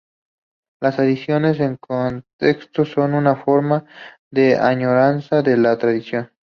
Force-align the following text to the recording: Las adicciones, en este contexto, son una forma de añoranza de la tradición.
Las 0.81 0.97
adicciones, 0.97 1.59
en 1.59 1.73
este 1.73 1.77
contexto, 1.77 2.85
son 2.85 3.13
una 3.13 3.35
forma 3.35 3.85
de 4.31 4.57
añoranza 4.57 5.43
de 5.43 5.57
la 5.57 5.77
tradición. 5.77 6.31